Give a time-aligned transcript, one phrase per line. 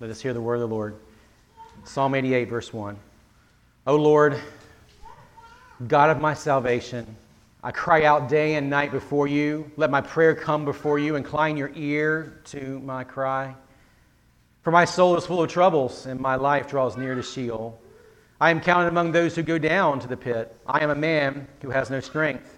[0.00, 0.94] Let us hear the word of the Lord.
[1.82, 2.96] Psalm 88, verse 1.
[3.88, 4.40] O Lord,
[5.88, 7.16] God of my salvation,
[7.64, 9.68] I cry out day and night before you.
[9.76, 11.16] Let my prayer come before you.
[11.16, 13.56] Incline your ear to my cry.
[14.62, 17.80] For my soul is full of troubles, and my life draws near to Sheol.
[18.40, 20.56] I am counted among those who go down to the pit.
[20.64, 22.57] I am a man who has no strength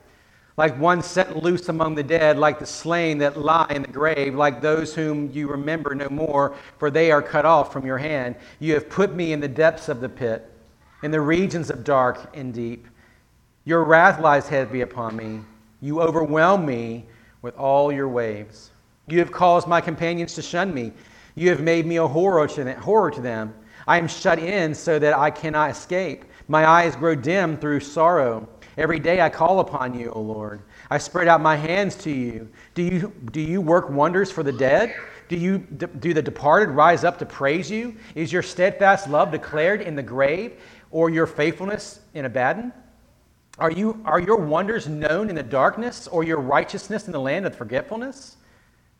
[0.61, 4.34] like one set loose among the dead, like the slain that lie in the grave,
[4.34, 8.36] like those whom you remember no more, for they are cut off from your hand.
[8.58, 10.52] You have put me in the depths of the pit,
[11.02, 12.86] in the regions of dark and deep.
[13.64, 15.40] Your wrath lies heavy upon me.
[15.80, 17.07] You overwhelm me
[17.40, 18.71] with all your waves.
[19.08, 20.93] You have caused my companions to shun me.
[21.36, 22.79] You have made me a horror to them.
[22.82, 23.54] Horror to them.
[23.86, 26.27] I am shut in so that I cannot escape.
[26.49, 28.46] My eyes grow dim through sorrow.
[28.80, 30.62] Every day I call upon you, O Lord.
[30.88, 32.48] I spread out my hands to you.
[32.72, 34.94] Do you, do you work wonders for the dead?
[35.28, 37.94] Do, you, do the departed rise up to praise you?
[38.14, 40.55] Is your steadfast love declared in the grave,
[40.90, 42.72] or your faithfulness in Abaddon?
[43.58, 47.44] Are, you, are your wonders known in the darkness, or your righteousness in the land
[47.44, 48.38] of forgetfulness?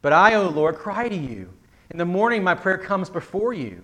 [0.03, 1.49] But I, O Lord, cry to you.
[1.91, 3.83] In the morning my prayer comes before you.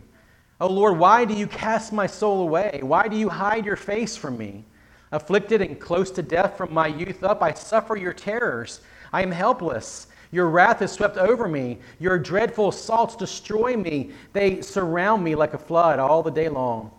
[0.61, 2.81] O Lord, why do you cast my soul away?
[2.83, 4.67] Why do you hide your face from me?
[5.13, 8.81] Afflicted and close to death from my youth up, I suffer your terrors.
[9.13, 10.09] I am helpless.
[10.33, 11.79] Your wrath has swept over me.
[12.01, 14.11] Your dreadful assaults destroy me.
[14.33, 16.91] They surround me like a flood all the day long.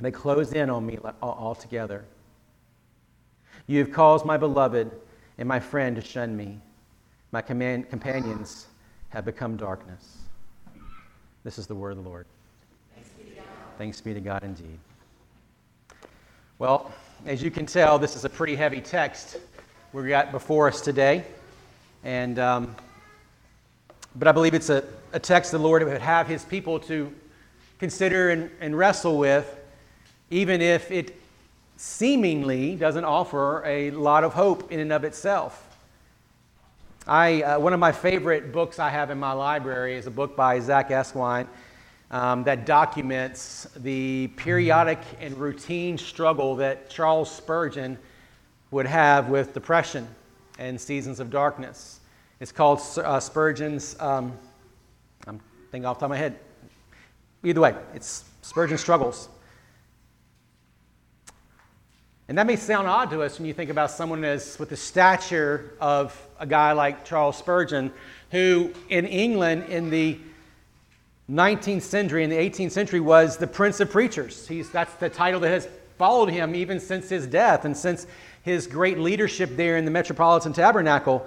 [0.00, 2.04] They close in on me altogether.
[3.66, 4.90] You have caused my beloved
[5.36, 6.60] and my friend to shun me.
[7.32, 8.68] My command, companions
[9.10, 10.18] have become darkness.
[11.44, 12.26] This is the word of the Lord.
[12.94, 13.44] Thanks be to God,
[13.76, 14.78] Thanks be to God indeed.
[16.58, 16.90] Well,
[17.26, 19.38] as you can tell, this is a pretty heavy text
[19.92, 21.24] we got before us today.
[22.04, 22.76] And, um,
[24.14, 27.12] but I believe it's a, a text the Lord would have his people to
[27.78, 29.58] consider and, and wrestle with,
[30.30, 31.20] even if it
[31.76, 35.64] seemingly doesn't offer a lot of hope in and of itself.
[37.06, 40.36] I, uh, one of my favorite books I have in my library is a book
[40.36, 41.46] by Zach Eswine
[42.10, 47.98] um, that documents the periodic and routine struggle that Charles Spurgeon
[48.70, 50.06] would have with depression
[50.58, 52.00] and seasons of darkness.
[52.40, 54.32] It's called uh, Spurgeon's, um,
[55.26, 56.38] I'm thinking off the top of my head.
[57.44, 59.28] Either way, it's Spurgeon Struggles.
[62.28, 64.76] And that may sound odd to us when you think about someone as, with the
[64.76, 67.90] stature of a guy like Charles Spurgeon,
[68.30, 70.18] who in England in the
[71.30, 74.48] 19th century and the 18th century was the Prince of Preachers.
[74.48, 75.68] He's, that's the title that has
[75.98, 78.06] followed him even since his death and since
[78.42, 81.26] his great leadership there in the Metropolitan Tabernacle,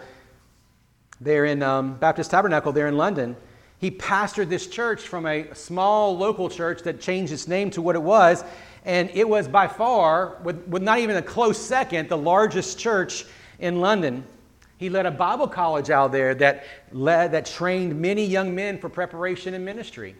[1.20, 3.36] there in um, Baptist Tabernacle there in London.
[3.78, 7.96] He pastored this church from a small local church that changed its name to what
[7.96, 8.44] it was,
[8.86, 13.26] and it was by far, with, with not even a close second, the largest church
[13.60, 14.24] in London.
[14.82, 18.90] He led a Bible college out there that, led, that trained many young men for
[18.90, 20.16] preparation in ministry.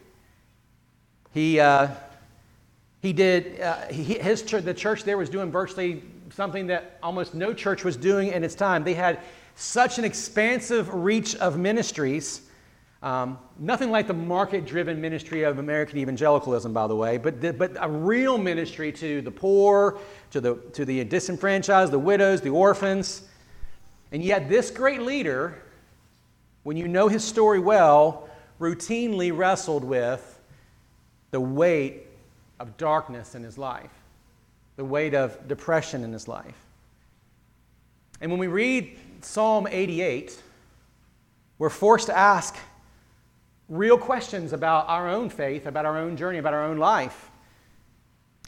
[1.34, 1.88] He, uh,
[3.00, 7.34] he did, uh, he, his church, the church there was doing virtually something that almost
[7.34, 8.84] no church was doing in its time.
[8.84, 9.18] They had
[9.56, 12.42] such an expansive reach of ministries.
[13.02, 17.52] Um, nothing like the market driven ministry of American evangelicalism, by the way, but, the,
[17.52, 19.98] but a real ministry to the poor,
[20.30, 23.22] to the, to the disenfranchised, the widows, the orphans.
[24.12, 25.60] And yet, this great leader,
[26.62, 28.28] when you know his story well,
[28.60, 30.40] routinely wrestled with
[31.30, 32.06] the weight
[32.60, 33.90] of darkness in his life,
[34.76, 36.54] the weight of depression in his life.
[38.20, 40.40] And when we read Psalm 88,
[41.58, 42.54] we're forced to ask
[43.68, 47.30] real questions about our own faith, about our own journey, about our own life.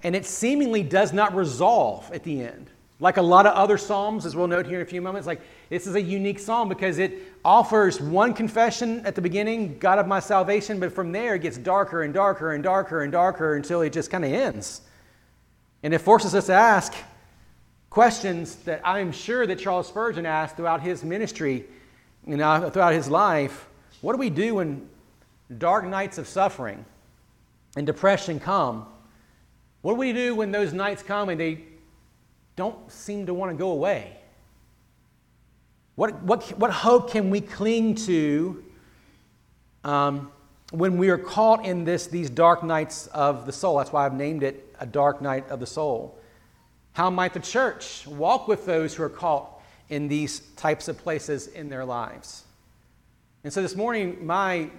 [0.03, 2.69] And it seemingly does not resolve at the end.
[3.01, 5.41] Like a lot of other Psalms, as we'll note here in a few moments, like
[5.69, 10.07] this is a unique psalm because it offers one confession at the beginning, God of
[10.07, 13.83] my salvation, but from there it gets darker and darker and darker and darker until
[13.83, 14.83] it just kind of ends.
[15.83, 16.95] And it forces us to ask
[17.91, 21.65] questions that I'm sure that Charles Spurgeon asked throughout his ministry,
[22.27, 23.67] you know, throughout his life.
[24.01, 24.89] What do we do when
[25.59, 26.85] dark nights of suffering
[27.77, 28.87] and depression come?
[29.83, 31.65] What do we do when those nights come and they
[32.57, 34.17] don't seem to want to go away?
[35.97, 38.65] What, what, what hope can we cling to
[39.85, 40.31] um,
[40.73, 43.79] when we are caught in this, these dark nights of the soul?
[43.79, 46.19] That's why I've named it a dark night of the soul.
[46.93, 51.49] How might the church walk with those who are caught in these types of places
[51.49, 52.45] in their lives?
[53.45, 54.71] And so this morning, my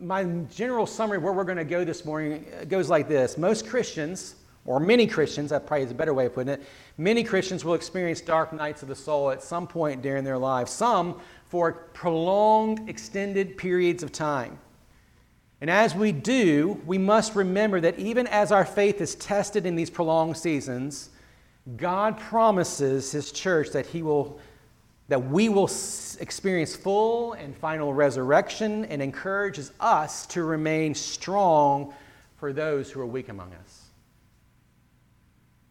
[0.00, 0.24] my
[0.54, 4.34] general summary where we're going to go this morning goes like this Most Christians,
[4.66, 6.62] or many Christians, that probably is a better way of putting it,
[6.96, 10.72] many Christians will experience dark nights of the soul at some point during their lives,
[10.72, 14.58] some for prolonged, extended periods of time.
[15.60, 19.76] And as we do, we must remember that even as our faith is tested in
[19.76, 21.10] these prolonged seasons,
[21.76, 24.38] God promises His church that He will
[25.08, 25.70] that we will
[26.18, 31.92] experience full and final resurrection and encourages us to remain strong
[32.36, 33.83] for those who are weak among us.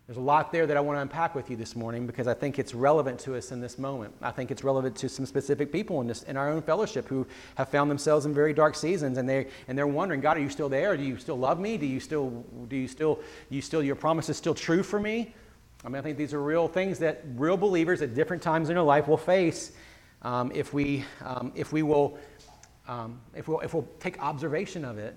[0.05, 2.33] There's a lot there that I want to unpack with you this morning because I
[2.33, 4.13] think it's relevant to us in this moment.
[4.21, 7.25] I think it's relevant to some specific people in, this, in our own fellowship who
[7.55, 10.49] have found themselves in very dark seasons and, they, and they're wondering, God, are you
[10.49, 10.97] still there?
[10.97, 11.77] Do you still love me?
[11.77, 15.33] Do you still, do you still, you still, your promise is still true for me?
[15.85, 18.75] I mean, I think these are real things that real believers at different times in
[18.75, 19.71] their life will face
[20.21, 22.17] um, if, we, um, if we will
[22.87, 25.15] um, if, we'll, if we'll take observation of it.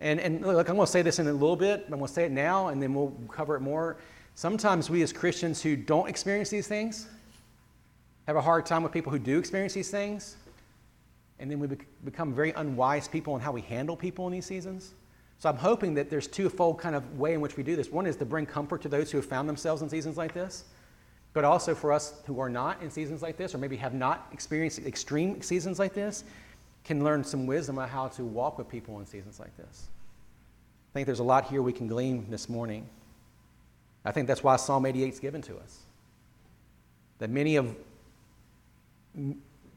[0.00, 1.84] And, and look, I'm going to say this in a little bit.
[1.84, 3.96] I'm going to say it now, and then we'll cover it more.
[4.34, 7.08] Sometimes we as Christians who don't experience these things
[8.26, 10.36] have a hard time with people who do experience these things.
[11.38, 11.68] And then we
[12.04, 14.94] become very unwise people in how we handle people in these seasons.
[15.38, 17.90] So I'm hoping that there's twofold kind of way in which we do this.
[17.90, 20.64] One is to bring comfort to those who have found themselves in seasons like this,
[21.34, 24.28] but also for us who are not in seasons like this, or maybe have not
[24.32, 26.24] experienced extreme seasons like this,
[26.86, 29.88] can learn some wisdom on how to walk with people in seasons like this.
[30.92, 32.88] I think there's a lot here we can glean this morning.
[34.04, 35.80] I think that's why Psalm 88 is given to us.
[37.18, 37.74] That many of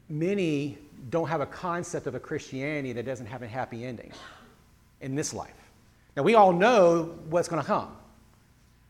[0.08, 0.78] many
[1.08, 4.12] don't have a concept of a Christianity that doesn't have a happy ending
[5.00, 5.50] in this life.
[6.16, 7.96] Now, we all know what's going to come.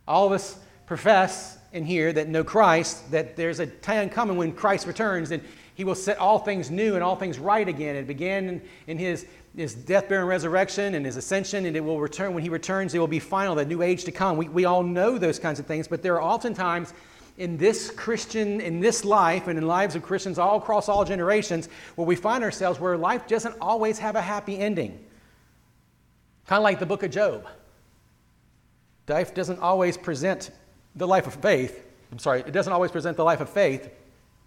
[0.06, 4.52] All of us profess in here that know Christ, that there's a time coming when
[4.52, 5.43] Christ returns and
[5.75, 7.96] he will set all things new and all things right again.
[7.96, 9.26] It began in, in his,
[9.56, 12.34] his death, burial, and resurrection and his ascension, and it will return.
[12.34, 14.37] When he returns, it will be final, the new age to come.
[14.37, 16.93] We, we all know those kinds of things, but there are oftentimes
[17.38, 21.69] in this Christian, in this life, and in lives of Christians all across all generations,
[21.94, 25.02] where we find ourselves where life doesn't always have a happy ending.
[26.46, 27.46] Kind of like the book of Job.
[29.08, 30.50] Life doesn't always present
[30.94, 31.82] the life of faith.
[32.12, 33.88] I'm sorry, it doesn't always present the life of faith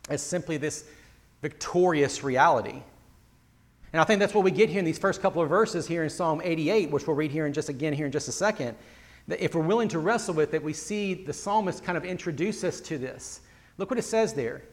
[0.10, 0.86] as simply this
[1.44, 2.82] victorious reality.
[3.92, 6.04] And I think that's what we get here in these first couple of verses here
[6.04, 8.76] in Psalm 88, which we'll read here in just again here in just a second.
[9.28, 12.64] That if we're willing to wrestle with it, we see the psalmist kind of introduce
[12.64, 13.42] us to this.
[13.78, 14.64] Look what it says there.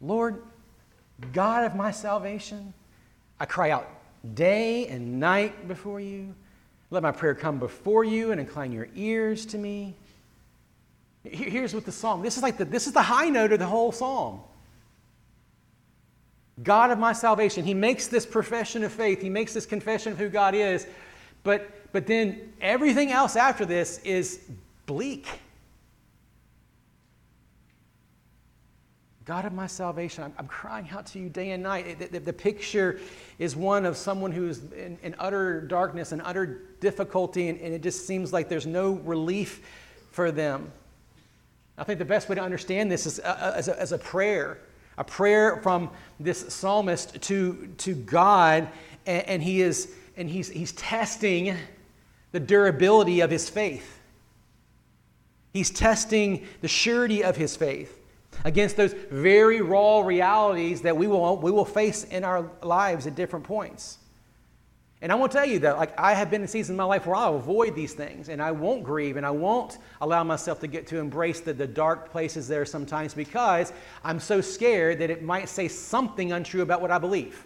[0.00, 0.42] Lord,
[1.32, 2.72] God of my salvation,
[3.38, 3.88] I cry out
[4.34, 6.34] day and night before you.
[6.90, 9.94] Let my prayer come before you and incline your ears to me.
[11.22, 12.22] Here's what the psalm.
[12.22, 14.40] This is like the, this is the high note of the whole psalm.
[16.62, 17.64] God of my salvation.
[17.64, 19.20] He makes this profession of faith.
[19.20, 20.86] He makes this confession of who God is.
[21.42, 24.40] But, but then everything else after this is
[24.86, 25.26] bleak.
[29.24, 31.98] God of my salvation, I'm, I'm, crying out to you day and night.
[31.98, 33.00] The, the, the picture
[33.38, 37.82] is one of someone who's in, in utter darkness and utter difficulty, and, and, it
[37.82, 39.62] just seems like there's no relief
[40.10, 40.70] for them.
[41.78, 43.98] I think the best way to understand this is uh, uh, as, a, as a
[43.98, 44.58] prayer,
[44.96, 48.68] a prayer from this psalmist to, to God,
[49.06, 51.56] and, and he is, and he's, he's testing
[52.32, 54.00] the durability of his faith.
[55.52, 58.00] He's testing the surety of his faith
[58.44, 63.14] against those very raw realities that we will, we will face in our lives at
[63.14, 63.98] different points.
[65.04, 66.84] And I want to tell you that, like, I have been in seasons in my
[66.84, 70.60] life where I'll avoid these things and I won't grieve and I won't allow myself
[70.60, 75.10] to get to embrace the, the dark places there sometimes because I'm so scared that
[75.10, 77.44] it might say something untrue about what I believe.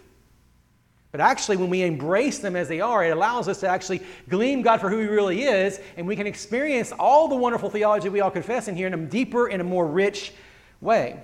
[1.11, 4.61] But actually, when we embrace them as they are, it allows us to actually glean
[4.61, 8.21] God for who He really is, and we can experience all the wonderful theology we
[8.21, 10.31] all confess in here in a deeper and a more rich
[10.79, 11.21] way.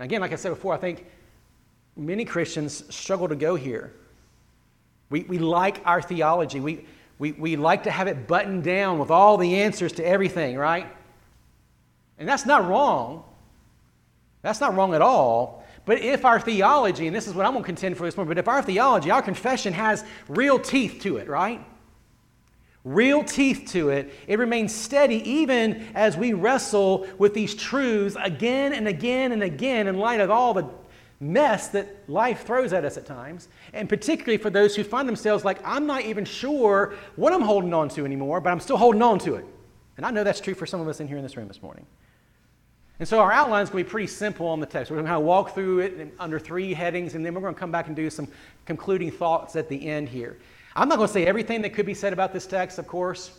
[0.00, 1.06] again, like I said before, I think
[1.96, 3.92] many Christians struggle to go here.
[5.10, 6.60] We, we like our theology.
[6.60, 6.86] We,
[7.18, 10.86] we, we like to have it buttoned down with all the answers to everything, right?
[12.18, 13.24] And that's not wrong.
[14.42, 15.64] That's not wrong at all.
[15.84, 18.30] But if our theology, and this is what I'm going to contend for this morning,
[18.30, 21.64] but if our theology, our confession has real teeth to it, right?
[22.84, 24.12] real teeth to it.
[24.26, 29.86] It remains steady even as we wrestle with these truths again and again and again
[29.86, 30.68] in light of all the
[31.20, 33.48] mess that life throws at us at times.
[33.74, 37.74] And particularly for those who find themselves like, I'm not even sure what I'm holding
[37.74, 39.44] on to anymore, but I'm still holding on to it.
[39.98, 41.62] And I know that's true for some of us in here in this room this
[41.62, 41.84] morning.
[42.98, 44.90] And so our outline is going to be pretty simple on the text.
[44.90, 47.54] We're going to kind of walk through it under three headings, and then we're going
[47.54, 48.28] to come back and do some
[48.66, 50.38] concluding thoughts at the end here.
[50.76, 53.38] I'm not going to say everything that could be said about this text, of course.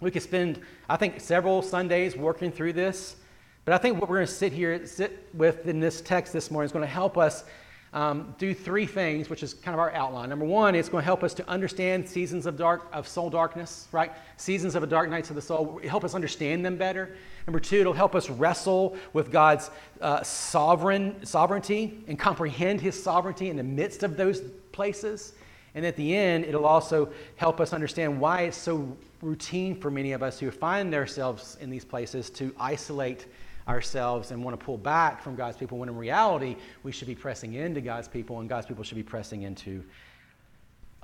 [0.00, 3.16] We could spend, I think, several Sundays working through this.
[3.64, 6.50] But I think what we're going to sit here, sit with in this text this
[6.50, 7.44] morning is going to help us
[7.92, 10.30] um, do three things, which is kind of our outline.
[10.30, 13.86] Number one, it's going to help us to understand seasons of dark of soul darkness,
[13.92, 14.10] right?
[14.36, 15.80] Seasons of a dark nights of the soul.
[15.86, 17.14] Help us understand them better.
[17.46, 23.48] Number two, it'll help us wrestle with God's uh, sovereign sovereignty and comprehend His sovereignty
[23.48, 24.40] in the midst of those
[24.72, 25.34] places.
[25.76, 30.12] And at the end, it'll also help us understand why it's so routine for many
[30.12, 33.26] of us who find ourselves in these places to isolate
[33.68, 37.14] ourselves and want to pull back from God's people when in reality we should be
[37.14, 39.84] pressing into God's people and God's people should be pressing into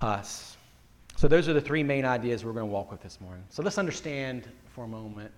[0.00, 0.57] us.
[1.17, 3.45] So, those are the three main ideas we're going to walk with this morning.
[3.49, 5.33] So, let's understand for a moment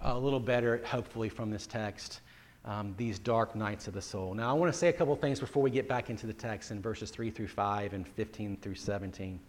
[0.00, 2.20] a little better, hopefully, from this text.
[2.64, 4.34] Um, these dark nights of the soul.
[4.34, 6.70] Now, I want to say a couple things before we get back into the text
[6.70, 9.40] in verses 3 through 5 and 15 through 17.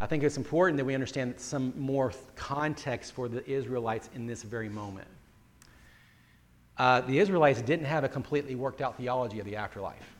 [0.00, 4.44] I think it's important that we understand some more context for the Israelites in this
[4.44, 5.08] very moment
[6.78, 10.14] uh, the Israelites didn't have a completely worked out theology of the afterlife.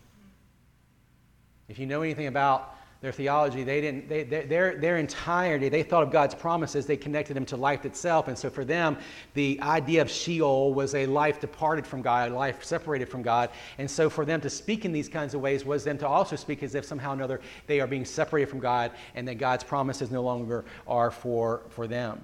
[1.69, 6.03] If you know anything about their theology, they didn't, they, their, their entirety, they thought
[6.03, 8.27] of God's promises, they connected them to life itself.
[8.27, 8.97] And so for them,
[9.35, 13.51] the idea of Sheol was a life departed from God, a life separated from God.
[13.77, 16.35] And so for them to speak in these kinds of ways was them to also
[16.35, 19.63] speak as if somehow or another they are being separated from God and that God's
[19.63, 22.21] promises no longer are for, for them.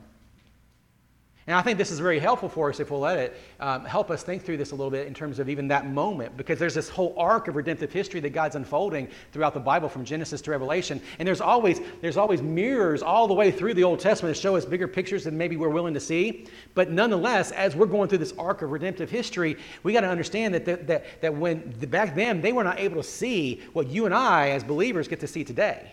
[1.47, 4.09] And I think this is very helpful for us if we'll let it um, help
[4.09, 6.73] us think through this a little bit in terms of even that moment, because there's
[6.73, 10.51] this whole arc of redemptive history that God's unfolding throughout the Bible from Genesis to
[10.51, 10.99] Revelation.
[11.19, 14.55] And there's always, there's always mirrors all the way through the Old Testament that show
[14.55, 16.47] us bigger pictures than maybe we're willing to see.
[16.73, 20.55] But nonetheless, as we're going through this arc of redemptive history, we got to understand
[20.55, 23.87] that, the, that, that when the, back then they were not able to see what
[23.87, 25.91] you and I as believers get to see today.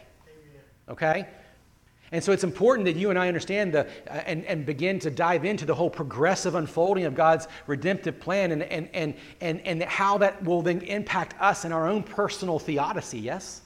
[0.88, 1.28] Okay?
[2.12, 5.11] And so it's important that you and I understand the, uh, and, and begin to
[5.11, 9.83] dive into the whole progressive unfolding of God's redemptive plan and, and, and, and, and
[9.83, 13.62] how that will then impact us in our own personal theodicy, yes?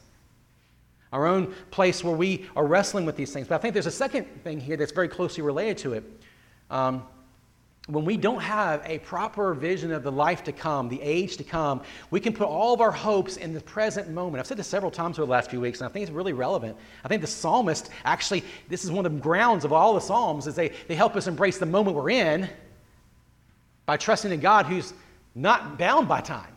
[1.12, 3.48] Our own place where we are wrestling with these things.
[3.48, 6.04] But I think there's a second thing here that's very closely related to it.
[6.70, 7.02] Um,
[7.86, 11.44] when we don't have a proper vision of the life to come, the age to
[11.44, 14.40] come, we can put all of our hopes in the present moment.
[14.40, 16.32] I've said this several times over the last few weeks, and I think it's really
[16.32, 16.76] relevant.
[17.04, 20.48] I think the psalmist actually, this is one of the grounds of all the psalms,
[20.48, 22.48] is they, they help us embrace the moment we're in
[23.86, 24.92] by trusting in God who's
[25.36, 26.55] not bound by time.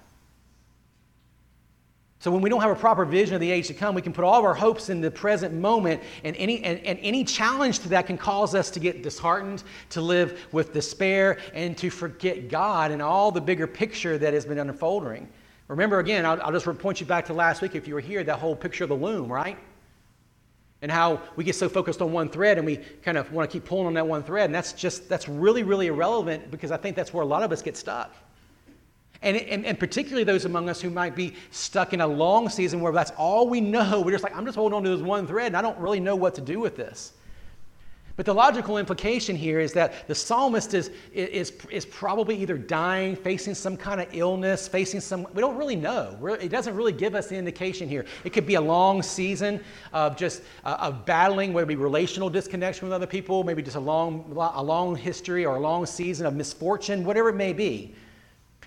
[2.19, 4.11] So when we don't have a proper vision of the age to come, we can
[4.11, 7.79] put all of our hopes in the present moment, and any, and, and any challenge
[7.79, 12.49] to that can cause us to get disheartened, to live with despair, and to forget
[12.49, 15.29] God and all the bigger picture that has been unfolding.
[15.69, 18.21] Remember, again, I'll, I'll just point you back to last week if you were here,
[18.23, 19.57] that whole picture of the loom, right?
[20.81, 23.53] And how we get so focused on one thread and we kind of want to
[23.57, 24.45] keep pulling on that one thread.
[24.45, 27.51] And that's just, that's really, really irrelevant because I think that's where a lot of
[27.53, 28.13] us get stuck.
[29.21, 32.79] And, and, and, particularly those among us who might be stuck in a long season
[32.79, 34.01] where that's all we know.
[34.01, 35.99] We're just like, I'm just holding on to this one thread and I don't really
[35.99, 37.13] know what to do with this.
[38.19, 43.15] But the logical implication here is that the psalmist is, is, is probably either dying,
[43.15, 46.17] facing some kind of illness, facing some, we don't really know.
[46.41, 48.05] It doesn't really give us the indication here.
[48.25, 52.29] It could be a long season of just uh, of battling, whether it be relational
[52.29, 56.25] disconnection with other people, maybe just a long, a long history or a long season
[56.25, 57.95] of misfortune, whatever it may be.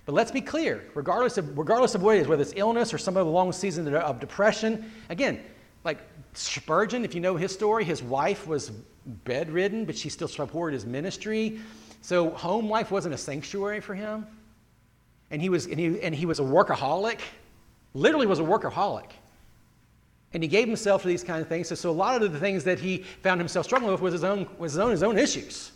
[0.05, 2.99] But let's be clear, regardless of, regardless of what it is, whether it's illness or
[2.99, 5.41] some of the long season of depression, again,
[5.85, 5.99] like
[6.35, 8.71] Spurgeon, if you know his story, his wife was
[9.25, 11.61] bedridden, but she still supported his ministry.
[12.01, 14.27] So home life wasn't a sanctuary for him.
[15.31, 17.21] And he was, and he, and he was a workaholic,
[17.95, 19.11] literally was a workaholic.
[20.35, 21.69] And he gave himself to these kind of things.
[21.69, 24.25] So, so a lot of the things that he found himself struggling with was his
[24.25, 25.73] own, was his own, his own issues.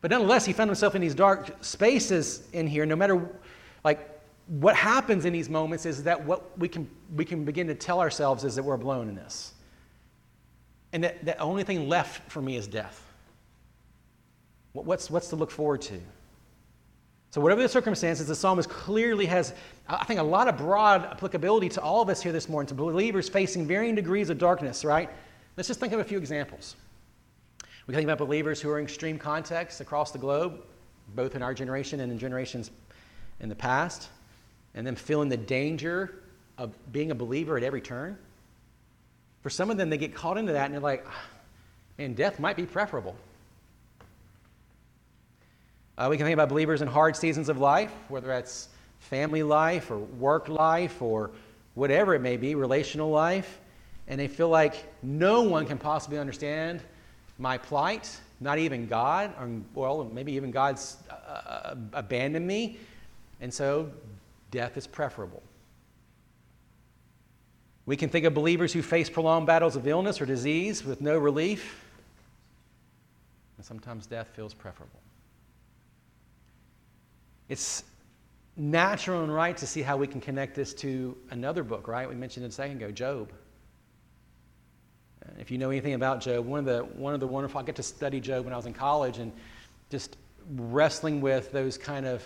[0.00, 3.28] But nonetheless, he found himself in these dark spaces in here, no matter
[3.84, 4.08] like,
[4.46, 8.00] what happens in these moments is that what we can, we can begin to tell
[8.00, 9.54] ourselves is that we're blown in this.
[10.92, 13.06] And that the only thing left for me is death.
[14.72, 16.00] What's, what's to look forward to?
[17.30, 19.54] So, whatever the circumstances, the psalmist clearly has,
[19.88, 22.74] I think, a lot of broad applicability to all of us here this morning, to
[22.74, 25.08] believers facing varying degrees of darkness, right?
[25.56, 26.76] Let's just think of a few examples.
[27.86, 30.62] We can think about believers who are in extreme contexts across the globe,
[31.14, 32.70] both in our generation and in generations
[33.42, 34.08] in the past,
[34.74, 36.14] and them feeling the danger
[36.56, 38.16] of being a believer at every turn.
[39.42, 41.04] For some of them, they get caught into that and they're like,
[41.98, 43.16] man, death might be preferable.
[45.98, 48.68] Uh, we can think about believers in hard seasons of life, whether that's
[49.00, 51.30] family life or work life or
[51.74, 53.60] whatever it may be, relational life,
[54.08, 56.80] and they feel like no one can possibly understand
[57.38, 62.78] my plight, not even God, or well, maybe even God's uh, uh abandoned me,
[63.42, 63.90] and so
[64.52, 65.42] death is preferable.
[67.84, 71.18] We can think of believers who face prolonged battles of illness or disease with no
[71.18, 71.84] relief,
[73.56, 75.00] and sometimes death feels preferable.
[77.48, 77.82] It's
[78.56, 82.08] natural and right to see how we can connect this to another book, right?
[82.08, 83.32] We mentioned it a second ago, Job.
[85.38, 87.76] If you know anything about Job, one of the one of the wonderful I get
[87.76, 89.32] to study Job when I was in college and
[89.90, 90.16] just
[90.56, 92.24] wrestling with those kind of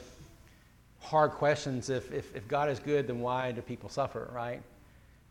[1.06, 1.88] hard questions.
[1.88, 4.60] If, if, if God is good, then why do people suffer, right?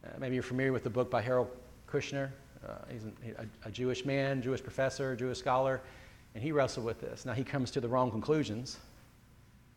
[0.05, 1.50] Uh, maybe you're familiar with the book by Harold
[1.86, 2.29] Kushner.
[2.65, 3.03] Uh, he's
[3.38, 5.82] a, a, Jewish man, Jewish professor, Jewish scholar,
[6.34, 7.25] and he wrestled with this.
[7.25, 8.77] Now he comes to the wrong conclusions.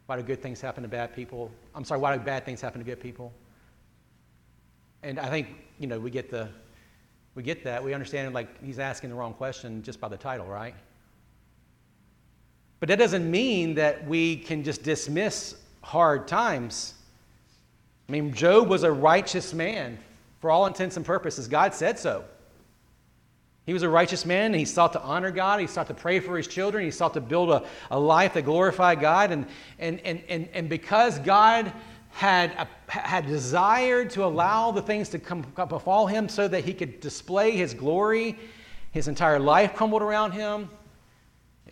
[0.06, 1.50] Why do good things happen to bad people?
[1.74, 3.32] I'm sorry, why do bad things happen to good people?
[5.02, 5.48] And I think,
[5.80, 6.48] you know, we get the
[7.34, 7.82] we get that.
[7.82, 10.74] We understand like he's asking the wrong question just by the title, right?
[12.80, 15.56] But that doesn't mean that we can just dismiss
[15.88, 16.92] hard times.
[18.10, 19.96] I mean, Job was a righteous man
[20.38, 21.48] for all intents and purposes.
[21.48, 22.24] God said so.
[23.64, 25.60] He was a righteous man, and he sought to honor God.
[25.60, 26.84] He sought to pray for his children.
[26.84, 29.30] He sought to build a, a life that glorified God.
[29.30, 29.46] And,
[29.78, 31.72] and, and, and, and because God
[32.10, 36.74] had, a, had desired to allow the things to come, befall him so that he
[36.74, 38.38] could display his glory,
[38.92, 40.68] his entire life crumbled around him.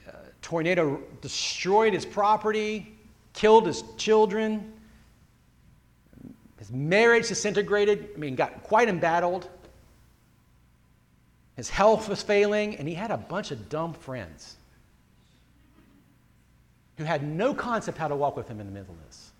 [0.08, 2.95] A tornado destroyed his property,
[3.37, 4.73] killed his children.
[6.59, 9.49] His marriage disintegrated, I mean, got quite embattled.
[11.55, 14.57] His health was failing, and he had a bunch of dumb friends
[16.99, 19.31] who had no concept how to walk with him in the middle of this.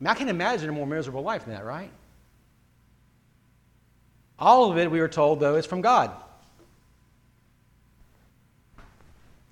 [0.00, 1.90] I, mean, I can imagine a more miserable life than that, right?
[4.38, 6.10] All of it, we were told, though, is from God.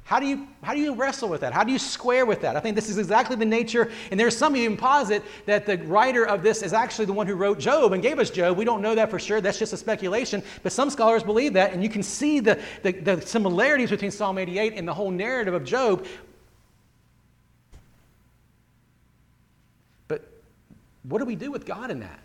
[0.06, 1.52] How do, you, how do you wrestle with that?
[1.52, 2.54] How do you square with that?
[2.54, 6.24] I think this is exactly the nature, and there's some even posit that the writer
[6.24, 8.56] of this is actually the one who wrote Job and gave us Job.
[8.56, 9.40] We don't know that for sure.
[9.40, 10.44] That's just a speculation.
[10.62, 14.38] But some scholars believe that, and you can see the, the, the similarities between Psalm
[14.38, 16.06] 88 and the whole narrative of Job.
[20.06, 20.24] But
[21.02, 22.20] what do we do with God in that?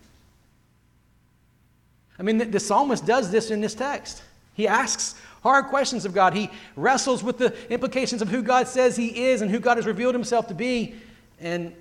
[2.20, 4.22] I mean, the, the psalmist does this in this text.
[4.54, 6.34] He asks hard questions of God.
[6.34, 9.86] He wrestles with the implications of who God says He is and who God has
[9.86, 10.96] revealed Himself to be,
[11.40, 11.74] and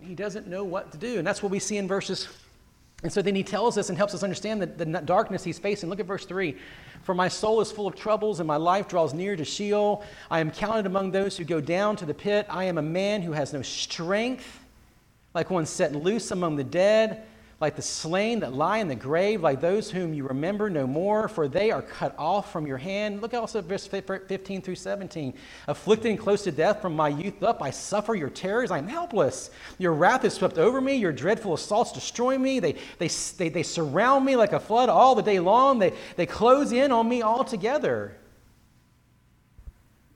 [0.00, 1.18] he doesn't know what to do.
[1.18, 2.28] And that's what we see in verses.
[3.02, 5.88] And so then he tells us and helps us understand the, the darkness he's facing.
[5.88, 6.56] Look at verse 3.
[7.02, 10.04] For my soul is full of troubles, and my life draws near to Sheol.
[10.30, 12.46] I am counted among those who go down to the pit.
[12.48, 14.60] I am a man who has no strength,
[15.34, 17.22] like one set loose among the dead
[17.60, 21.28] like the slain that lie in the grave, like those whom you remember no more,
[21.28, 23.20] for they are cut off from your hand.
[23.20, 25.34] Look also verse 15 through 17.
[25.68, 28.70] Afflicted and close to death from my youth up, I suffer your terrors.
[28.70, 29.50] I am helpless.
[29.78, 30.94] Your wrath is swept over me.
[30.94, 32.60] Your dreadful assaults destroy me.
[32.60, 35.78] They, they, they, they surround me like a flood all the day long.
[35.78, 38.16] They, they close in on me altogether.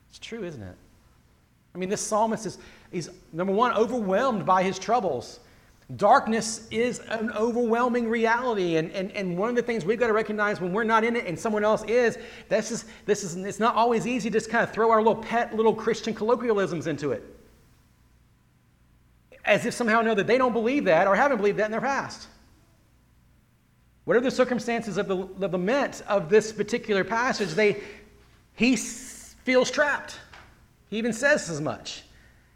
[0.09, 0.75] It's true, isn't it?
[1.75, 2.57] I mean, this psalmist is,
[2.91, 5.41] is number one, overwhelmed by his troubles.
[5.97, 8.77] Darkness is an overwhelming reality.
[8.77, 11.15] And, and, and one of the things we've got to recognize when we're not in
[11.15, 12.17] it and someone else is,
[12.49, 15.21] this is, this is it's not always easy to just kind of throw our little
[15.21, 17.23] pet little Christian colloquialisms into it.
[19.43, 21.81] As if somehow know that they don't believe that or haven't believed that in their
[21.81, 22.29] past.
[24.05, 27.81] What are the circumstances of the, the lament of this particular passage, they,
[28.55, 30.19] he feels trapped.
[30.89, 32.04] He even says as much.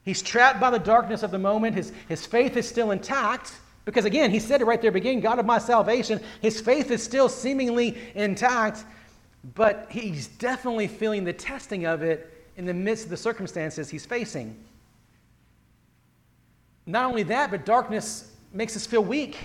[0.03, 1.75] He's trapped by the darkness of the moment.
[1.75, 3.53] His, his faith is still intact.
[3.85, 6.21] Because again, he said it right there beginning God of my salvation.
[6.41, 8.85] His faith is still seemingly intact,
[9.55, 14.05] but he's definitely feeling the testing of it in the midst of the circumstances he's
[14.05, 14.55] facing.
[16.85, 19.37] Not only that, but darkness makes us feel weak.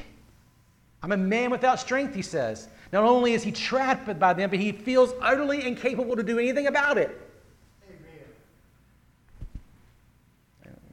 [1.03, 2.69] I'm a man without strength, he says.
[2.93, 6.67] Not only is he trapped by them, but he feels utterly incapable to do anything
[6.67, 7.21] about it.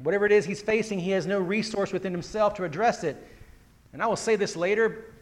[0.03, 3.17] Whatever it is he's facing, he has no resource within himself to address it.
[3.93, 5.13] And I will say this later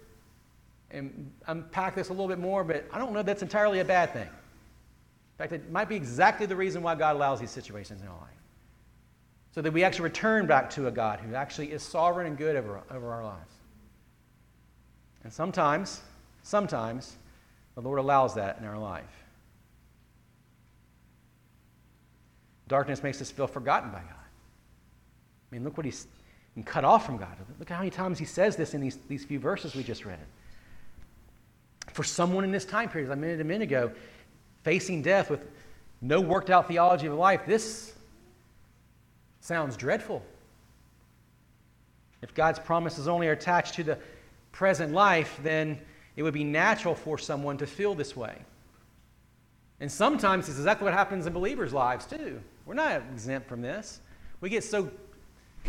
[0.91, 4.13] and unpack this a little bit more, but I don't know that's entirely a bad
[4.13, 4.27] thing.
[4.27, 8.17] In fact, it might be exactly the reason why God allows these situations in our
[8.17, 8.29] life.
[9.51, 12.55] So that we actually return back to a God who actually is sovereign and good
[12.55, 13.53] over, over our lives.
[15.23, 16.01] And sometimes,
[16.43, 17.17] sometimes,
[17.75, 19.03] the Lord allows that in our life.
[22.67, 24.18] Darkness makes us feel forgotten by God.
[25.51, 26.07] I mean, look what he's
[26.65, 27.35] cut off from God.
[27.57, 30.05] Look at how many times he says this in these, these few verses we just
[30.05, 30.19] read.
[31.93, 33.91] For someone in this time period, as I mentioned a minute ago,
[34.63, 35.45] facing death with
[36.01, 37.93] no worked out theology of life, this
[39.41, 40.21] sounds dreadful.
[42.21, 43.97] If God's promises only are attached to the
[44.51, 45.79] present life, then
[46.15, 48.35] it would be natural for someone to feel this way.
[49.79, 52.41] And sometimes it's exactly what happens in believers' lives, too.
[52.65, 54.01] We're not exempt from this.
[54.41, 54.91] We get so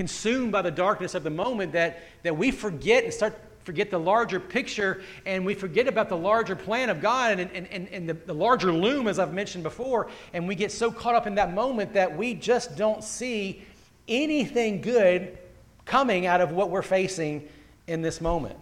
[0.00, 4.00] consumed by the darkness of the moment that, that we forget and start forget the
[4.00, 8.08] larger picture and we forget about the larger plan of God and, and, and, and
[8.08, 10.08] the, the larger loom, as I've mentioned before.
[10.32, 13.62] And we get so caught up in that moment that we just don't see
[14.08, 15.36] anything good
[15.84, 17.46] coming out of what we're facing
[17.86, 18.56] in this moment.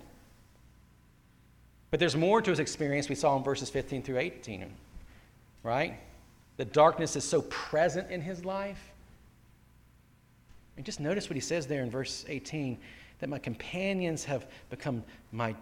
[1.92, 4.66] But there's more to his experience we saw in verses 15 through 18,
[5.62, 6.00] right?
[6.56, 8.80] The darkness is so present in his life.
[10.78, 12.78] And just notice what he says there in verse 18
[13.18, 15.56] that my companions have become my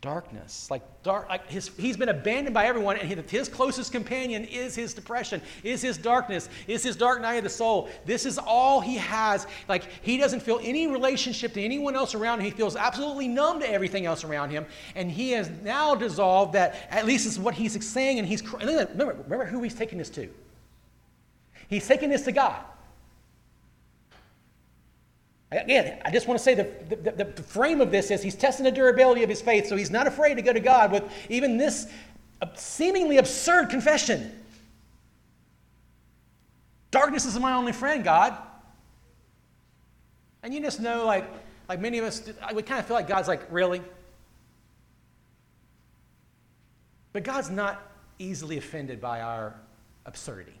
[0.00, 0.70] darkness.
[0.70, 4.94] Like, dark, like his, he's been abandoned by everyone, and his closest companion is his
[4.94, 7.90] depression, is his darkness, is his dark night of the soul.
[8.06, 9.46] This is all he has.
[9.68, 12.46] Like, he doesn't feel any relationship to anyone else around him.
[12.46, 14.64] He feels absolutely numb to everything else around him.
[14.94, 19.22] And he has now dissolved that, at least is what he's saying, and he's, remember,
[19.24, 20.30] remember who he's taking this to.
[21.68, 22.64] He's taking this to God.
[25.52, 26.64] Again, I just want to say the,
[26.96, 29.92] the, the, frame of this is he's testing the durability of his faith, so he's
[29.92, 31.86] not afraid to go to God with even this
[32.56, 34.32] seemingly absurd confession.
[36.90, 38.36] Darkness is my only friend, God.
[40.42, 41.28] And you just know, like,
[41.68, 43.82] like many of us, we kind of feel like God's like, really?
[47.12, 47.82] But God's not
[48.18, 49.54] easily offended by our
[50.06, 50.58] absurdity.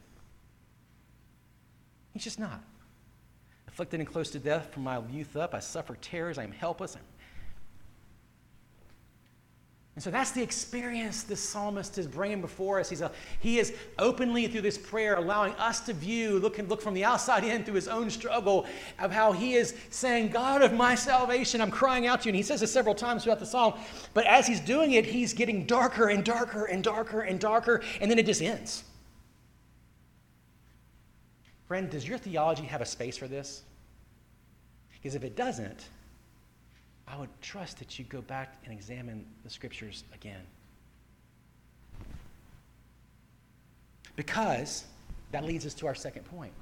[2.12, 2.62] He's just not
[3.76, 5.54] afflicted and close to death from my youth up.
[5.54, 6.38] I suffer terrors.
[6.38, 6.96] I am helpless.
[9.94, 12.88] And so that's the experience this psalmist is bringing before us.
[12.88, 16.94] He's a, he is openly, through this prayer, allowing us to view, look, look from
[16.94, 18.64] the outside in through his own struggle
[18.98, 22.30] of how he is saying, God of my salvation, I'm crying out to you.
[22.30, 23.74] And he says this several times throughout the psalm.
[24.14, 28.10] But as he's doing it, he's getting darker and darker and darker and darker, and
[28.10, 28.84] then it just ends.
[31.66, 33.64] Friend, does your theology have a space for this?
[35.06, 35.88] Because if it doesn't,
[37.06, 40.40] I would trust that you go back and examine the scriptures again.
[44.16, 44.84] Because
[45.30, 46.52] that leads us to our second point.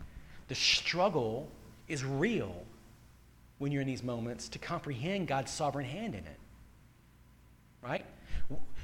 [0.48, 1.48] The struggle
[1.88, 2.54] is real
[3.60, 6.38] when you're in these moments to comprehend God's sovereign hand in it.
[7.80, 8.04] Right?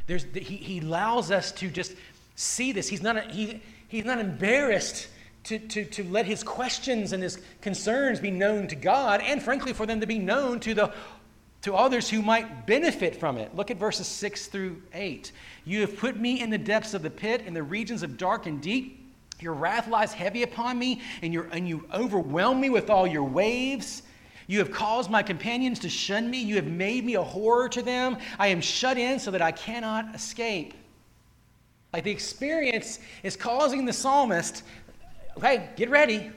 [0.07, 1.93] There's, he, he allows us to just
[2.35, 2.89] see this.
[2.89, 5.09] He's not, he, he's not embarrassed
[5.45, 9.73] to, to, to let his questions and his concerns be known to God, and frankly,
[9.73, 10.93] for them to be known to, the,
[11.63, 13.55] to others who might benefit from it.
[13.55, 15.33] Look at verses 6 through 8.
[15.65, 18.47] You have put me in the depths of the pit, in the regions of dark
[18.47, 18.99] and deep.
[19.41, 23.25] Your wrath lies heavy upon me, and, you and you overwhelm me with all your
[23.25, 24.03] waves.
[24.47, 26.43] You have caused my companions to shun me.
[26.43, 28.19] You have made me a horror to them.
[28.39, 30.75] I am shut in so that I cannot escape.
[31.93, 34.63] Like the experience is causing the psalmist
[35.37, 36.31] okay, get ready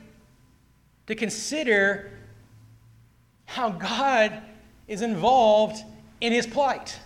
[1.07, 2.11] to consider
[3.45, 4.41] how God
[4.87, 5.83] is involved
[6.21, 6.97] in his plight.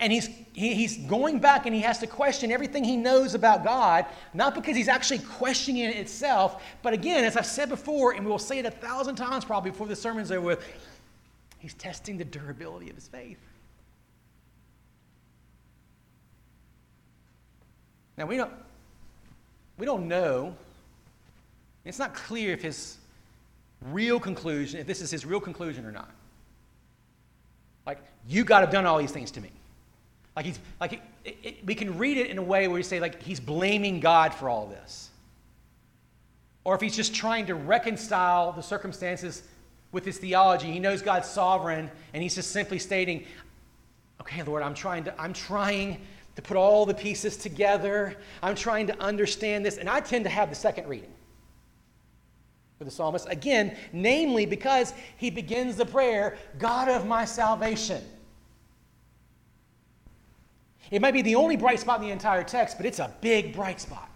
[0.00, 3.64] And he's, he, he's going back and he has to question everything he knows about
[3.64, 8.24] God, not because he's actually questioning it itself, but again, as I've said before, and
[8.24, 10.64] we will say it a thousand times probably before the sermon's over with,
[11.58, 13.40] he's testing the durability of his faith.
[18.16, 18.52] Now, we don't,
[19.78, 20.54] we don't know.
[21.84, 22.98] It's not clear if his
[23.86, 26.10] real conclusion, if this is his real conclusion or not.
[27.86, 29.50] Like, you got to have done all these things to me.
[30.36, 33.00] Like, he's, like it, it, we can read it in a way where we say,
[33.00, 35.10] like, he's blaming God for all this.
[36.64, 39.42] Or if he's just trying to reconcile the circumstances
[39.90, 43.24] with his theology, he knows God's sovereign, and he's just simply stating,
[44.20, 46.02] okay, Lord, I'm trying to, I'm trying
[46.38, 48.14] to put all the pieces together.
[48.44, 49.76] I'm trying to understand this.
[49.76, 51.10] And I tend to have the second reading
[52.78, 53.26] for the psalmist.
[53.28, 58.04] Again, namely because he begins the prayer, God of my salvation.
[60.92, 63.52] It might be the only bright spot in the entire text, but it's a big
[63.52, 64.08] bright spot.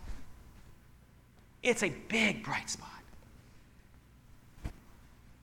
[1.61, 2.91] It's a big bright spot.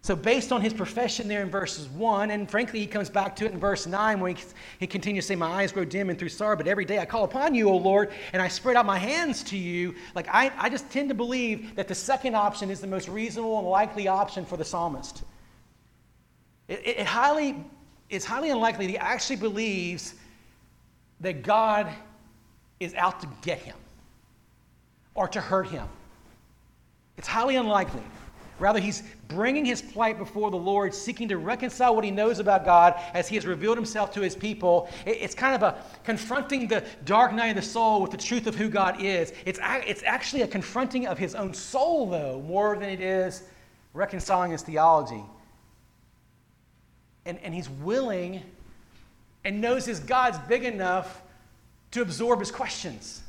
[0.09, 3.45] So, based on his profession there in verses 1, and frankly, he comes back to
[3.45, 4.43] it in verse 9 when he,
[4.79, 7.05] he continues to say, My eyes grow dim and through sorrow, but every day I
[7.05, 9.93] call upon you, O Lord, and I spread out my hands to you.
[10.15, 13.59] Like, I, I just tend to believe that the second option is the most reasonable
[13.59, 15.21] and likely option for the psalmist.
[16.67, 17.63] It, it, it highly,
[18.09, 20.15] it's highly unlikely that he actually believes
[21.19, 21.87] that God
[22.79, 23.77] is out to get him
[25.13, 25.87] or to hurt him.
[27.15, 28.01] It's highly unlikely.
[28.59, 32.65] Rather, he's bringing his plight before the Lord, seeking to reconcile what he knows about
[32.65, 34.89] God as he has revealed himself to his people.
[35.05, 38.55] It's kind of a confronting the dark night of the soul with the truth of
[38.55, 39.33] who God is.
[39.45, 43.43] It's, it's actually a confronting of his own soul, though, more than it is
[43.93, 45.23] reconciling his theology.
[47.25, 48.41] And, and he's willing
[49.45, 51.21] and knows his God's big enough
[51.91, 53.21] to absorb his questions.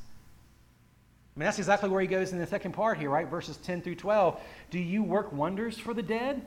[1.41, 3.27] Mean, that's exactly where he goes in the second part here, right?
[3.27, 4.39] Verses 10 through 12.
[4.69, 6.45] Do you work wonders for the dead?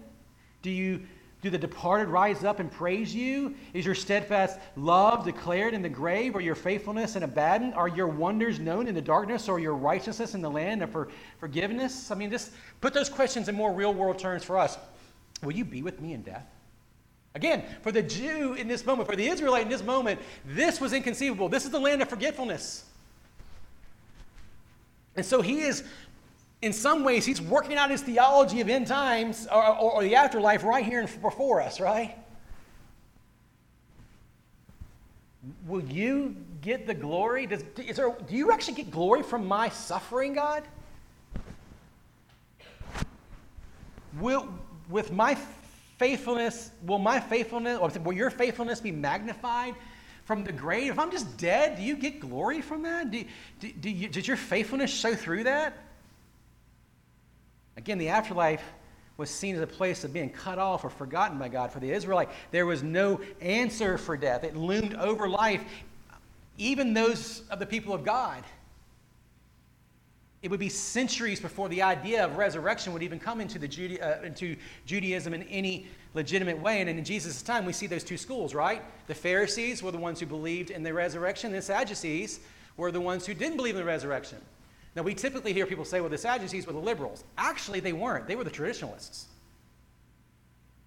[0.61, 1.01] Do you
[1.41, 3.55] do the departed rise up and praise you?
[3.73, 7.73] Is your steadfast love declared in the grave, or your faithfulness in Abaddon?
[7.73, 11.09] Are your wonders known in the darkness, or your righteousness in the land of for
[11.39, 12.11] forgiveness?
[12.11, 14.77] I mean, just put those questions in more real world terms for us.
[15.41, 16.45] Will you be with me in death?
[17.33, 20.93] Again, for the Jew in this moment, for the Israelite in this moment, this was
[20.93, 21.49] inconceivable.
[21.49, 22.85] This is the land of forgetfulness.
[25.15, 25.83] And so he is,
[26.61, 30.15] in some ways, he's working out his theology of end times or, or, or the
[30.15, 32.17] afterlife right here before us, right?
[35.67, 37.45] Will you get the glory?
[37.45, 40.63] Does, is there, do you actually get glory from my suffering, God?
[44.19, 44.47] Will,
[44.89, 45.37] with my
[45.97, 49.75] faithfulness, will my faithfulness, or will your faithfulness be magnified
[50.25, 50.91] from the grave?
[50.91, 53.11] If I'm just dead, do you get glory from that?
[53.11, 53.23] Do,
[53.59, 55.77] do, do you, did your faithfulness show through that?
[57.77, 58.63] Again, the afterlife
[59.17, 61.71] was seen as a place of being cut off or forgotten by God.
[61.71, 64.43] For the Israelite, there was no answer for death.
[64.43, 65.63] It loomed over life,
[66.57, 68.43] even those of the people of God.
[70.43, 74.21] It would be centuries before the idea of resurrection would even come into, the uh,
[74.21, 76.81] into Judaism in any legitimate way.
[76.81, 78.81] And in Jesus' time, we see those two schools, right?
[79.07, 82.41] The Pharisees were the ones who believed in the resurrection, the Sadducees
[82.75, 84.37] were the ones who didn't believe in the resurrection.
[84.95, 87.23] Now, we typically hear people say, well, the Sadducees were the liberals.
[87.37, 89.27] Actually, they weren't, they were the traditionalists.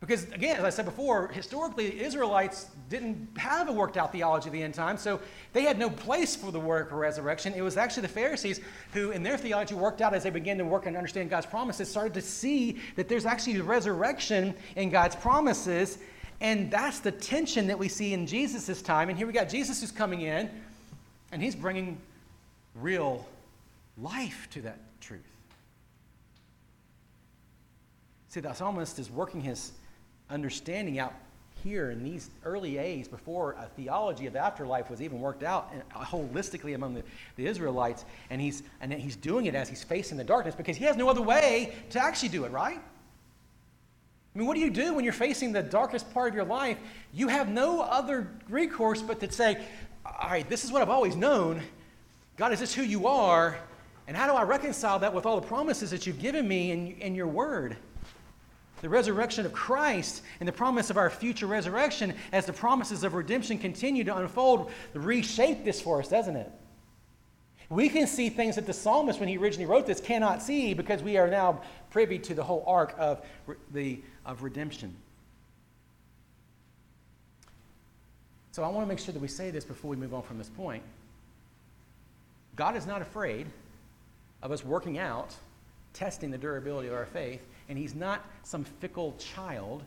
[0.01, 4.49] Because, again, as I said before, historically, the Israelites didn't have a worked out theology
[4.49, 5.21] of the end time, so
[5.55, 7.55] they had no place for the work of resurrection.
[7.55, 8.61] It was actually the Pharisees
[8.93, 11.89] who, in their theology, worked out as they began to work and understand God's promises,
[11.89, 15.97] started to see that there's actually resurrection in God's promises.
[16.43, 19.09] And that's the tension that we see in Jesus' time.
[19.09, 20.51] And here we got Jesus who's coming in,
[21.33, 21.97] and he's bringing
[22.75, 23.27] real
[23.97, 25.23] life to that truth.
[28.29, 29.73] See, the psalmist is working his
[30.31, 31.15] understanding out
[31.63, 36.75] here in these early days before a theology of afterlife was even worked out holistically
[36.75, 37.03] among the,
[37.37, 38.05] the Israelites.
[38.31, 41.09] And he's, and he's doing it as he's facing the darkness because he has no
[41.09, 42.79] other way to actually do it, right?
[42.79, 46.79] I mean, what do you do when you're facing the darkest part of your life?
[47.13, 49.65] You have no other recourse but to say,
[50.05, 51.63] all right, this is what I've always known.
[52.37, 53.59] God, is this who you are?
[54.07, 56.93] And how do I reconcile that with all the promises that you've given me in,
[56.99, 57.77] in your word?
[58.83, 63.15] The resurrection of Christ and the promise of our future resurrection as the promises of
[63.15, 66.51] redemption continue to unfold reshape this for us, doesn't it?
[67.69, 71.03] We can see things that the psalmist, when he originally wrote this, cannot see because
[71.03, 73.25] we are now privy to the whole arc of,
[73.73, 74.95] the, of redemption.
[78.53, 80.39] So I want to make sure that we say this before we move on from
[80.39, 80.83] this point.
[82.55, 83.47] God is not afraid
[84.43, 85.35] of us working out,
[85.97, 89.83] testing the durability of our faith and he's not some fickle child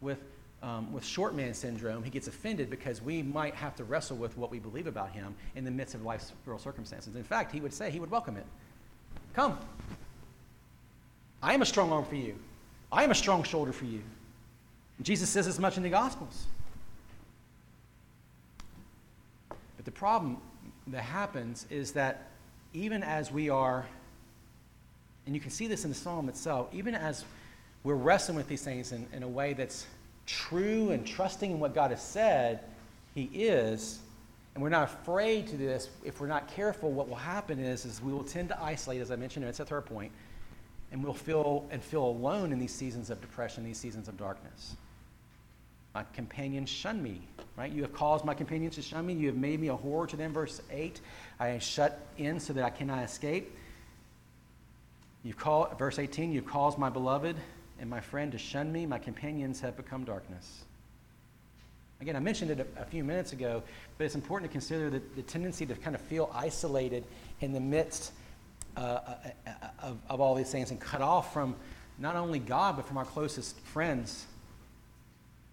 [0.00, 0.18] with,
[0.62, 2.02] um, with short man syndrome.
[2.02, 5.34] He gets offended because we might have to wrestle with what we believe about him
[5.54, 7.14] in the midst of life's real circumstances.
[7.14, 8.46] In fact, he would say he would welcome it.
[9.34, 9.58] Come.
[11.42, 12.34] I am a strong arm for you.
[12.90, 14.02] I am a strong shoulder for you.
[15.02, 16.46] Jesus says as much in the Gospels.
[19.76, 20.38] But the problem
[20.88, 22.30] that happens is that
[22.72, 23.86] even as we are
[25.28, 27.26] and you can see this in the psalm itself, even as
[27.84, 29.86] we're wrestling with these things in, in a way that's
[30.24, 32.60] true and trusting in what God has said,
[33.14, 33.98] He is,
[34.54, 37.84] and we're not afraid to do this, if we're not careful, what will happen is,
[37.84, 40.12] is we will tend to isolate, as I mentioned, and it's a third point,
[40.92, 44.76] and we'll feel and feel alone in these seasons of depression, these seasons of darkness.
[45.94, 47.20] My companions shun me,
[47.54, 47.70] right?
[47.70, 49.12] You have caused my companions to shun me.
[49.12, 50.32] You have made me a horror to them.
[50.32, 51.02] Verse 8
[51.38, 53.54] I am shut in so that I cannot escape.
[55.22, 57.36] You've called, verse 18, you've caused my beloved
[57.80, 58.86] and my friend to shun me.
[58.86, 60.64] My companions have become darkness.
[62.00, 63.62] Again, I mentioned it a, a few minutes ago,
[63.96, 67.04] but it's important to consider the, the tendency to kind of feel isolated
[67.40, 68.12] in the midst
[68.76, 69.14] uh, uh,
[69.46, 69.50] uh,
[69.82, 71.56] of, of all these things and cut off from
[71.98, 74.26] not only God, but from our closest friends.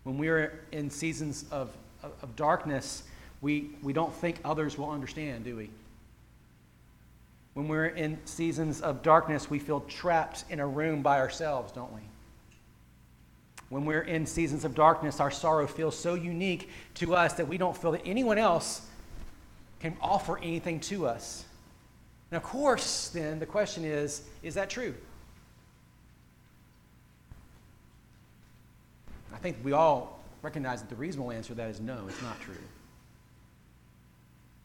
[0.04, 3.04] When we're in seasons of, of, of darkness,
[3.41, 5.71] we, we don't think others will understand, do we?
[7.56, 11.91] When we're in seasons of darkness, we feel trapped in a room by ourselves, don't
[11.94, 12.02] we?
[13.70, 17.58] When we're in seasons of darkness, our sorrow feels so unique to us that we
[17.58, 18.82] don't feel that anyone else
[19.80, 21.46] can offer anything to us.
[22.30, 24.94] And of course, then, the question is is that true?
[29.34, 32.39] I think we all recognize that the reasonable answer to that is no, it's not
[32.41, 32.56] true.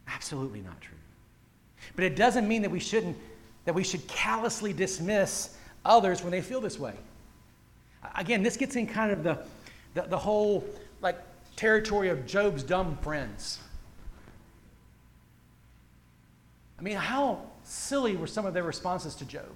[0.08, 0.99] Absolutely not true.
[1.96, 3.16] But it doesn't mean that we shouldn't,
[3.64, 6.94] that we should callously dismiss others when they feel this way.
[8.16, 9.38] Again, this gets in kind of the,
[9.94, 10.64] the, the whole
[11.00, 11.18] like
[11.56, 13.58] territory of Job's dumb friends.
[16.78, 19.50] I mean, how silly were some of their responses to Job?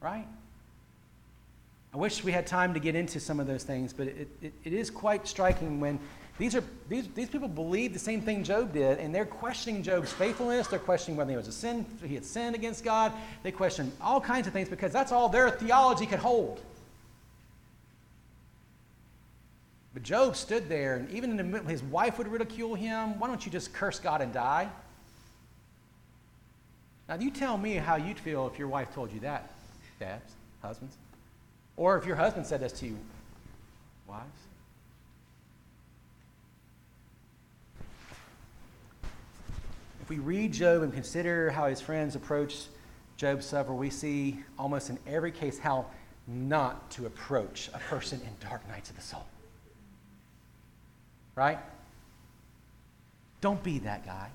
[0.00, 0.26] Right?
[1.92, 4.52] I wish we had time to get into some of those things, but it, it,
[4.64, 6.00] it is quite striking when
[6.38, 10.12] these, are, these, these people believe the same thing Job did, and they're questioning Job's
[10.12, 10.66] faithfulness.
[10.66, 13.12] They're questioning whether he was a sin, he had sinned against God.
[13.44, 16.60] They question all kinds of things because that's all their theology could hold.
[19.92, 23.16] But Job stood there, and even in the middle, his wife would ridicule him.
[23.20, 24.68] Why don't you just curse God and die?
[27.08, 29.52] Now, you tell me how you'd feel if your wife told you that,
[30.00, 30.96] dads, husbands.
[31.76, 32.98] Or if your husband said this to you,
[34.08, 34.24] wives.
[40.04, 42.66] If we read Job and consider how his friends approach
[43.16, 45.86] Job's suffer, we see almost in every case how
[46.26, 49.24] not to approach a person in dark nights of the soul.
[51.34, 51.58] Right?
[53.40, 54.28] Don't be that guy.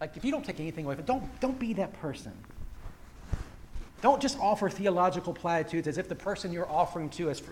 [0.00, 2.32] Like, if you don't take anything away from it, don't, don't be that person.
[4.00, 7.42] Don't just offer theological platitudes as if the person you're offering to has,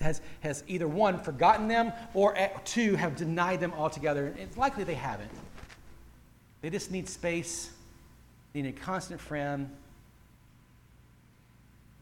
[0.00, 4.34] has, has either one, forgotten them, or eh, two, have denied them altogether.
[4.38, 5.30] It's likely they haven't.
[6.66, 7.70] They just need space,
[8.52, 9.70] they need a constant friend,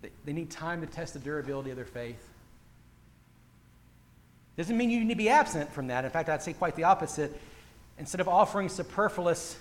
[0.01, 2.31] they, they need time to test the durability of their faith.
[4.57, 6.07] Doesn't mean you need to be absent from that.
[6.07, 7.39] In fact, I'd say quite the opposite.
[7.99, 9.59] Instead of offering superfluous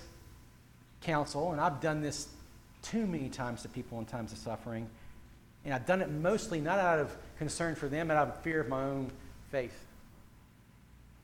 [1.02, 2.28] counsel, and I've done this
[2.80, 4.88] too many times to people in times of suffering,
[5.66, 8.58] and I've done it mostly not out of concern for them, but out of fear
[8.58, 9.10] of my own
[9.50, 9.84] faith.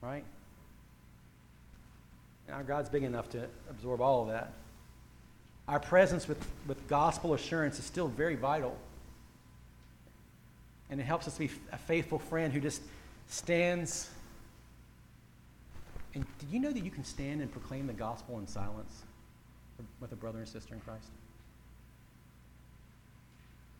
[0.02, 0.24] Right?
[2.52, 4.52] Our God's big enough to absorb all of that.
[5.68, 8.76] Our presence with, with gospel assurance is still very vital.
[10.90, 12.82] And it helps us be a faithful friend who just
[13.28, 14.10] stands.
[16.14, 19.02] And did you know that you can stand and proclaim the gospel in silence
[20.00, 21.06] with a brother and sister in Christ?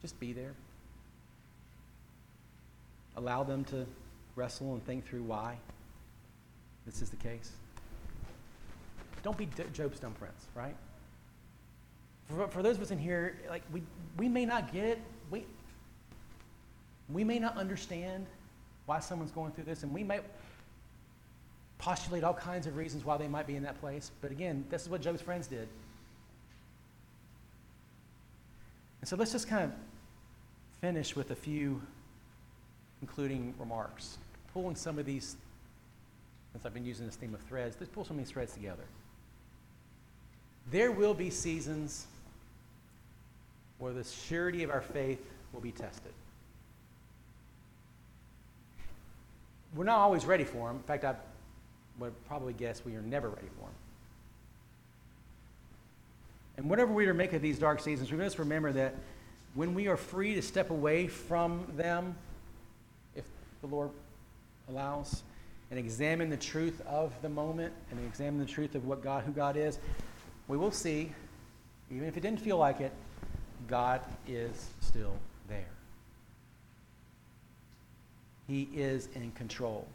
[0.00, 0.54] Just be there.
[3.16, 3.84] Allow them to
[4.36, 5.56] wrestle and think through why
[6.86, 7.50] this is the case.
[9.22, 10.74] Don't be Job's dumb friends, right?
[12.28, 13.82] For, for those of us in here, like we,
[14.16, 15.00] we may not get it.
[15.30, 15.44] We,
[17.12, 18.26] we may not understand
[18.86, 20.20] why someone's going through this, and we may
[21.78, 24.10] postulate all kinds of reasons why they might be in that place.
[24.20, 25.68] But again, this is what Job's friends did.
[29.00, 29.72] And so let's just kind of
[30.80, 31.80] finish with a few
[32.98, 34.18] concluding remarks,
[34.52, 35.36] pulling some of these,
[36.52, 38.84] since I've been using this theme of threads, let's pull some of these threads together.
[40.70, 42.06] There will be seasons
[43.78, 46.12] where the surety of our faith will be tested.
[49.74, 50.76] We're not always ready for them.
[50.76, 51.14] In fact, I
[51.98, 53.74] would probably guess we are never ready for them.
[56.56, 58.94] And whatever we are make of these dark seasons, we must remember that
[59.54, 62.16] when we are free to step away from them,
[63.16, 63.24] if
[63.60, 63.90] the Lord
[64.68, 65.22] allows,
[65.70, 69.32] and examine the truth of the moment and examine the truth of what God, who
[69.32, 69.78] God is,
[70.50, 71.12] we will see,
[71.92, 72.92] even if it didn't feel like it,
[73.68, 75.14] God is still
[75.48, 75.70] there.
[78.48, 79.86] He is in control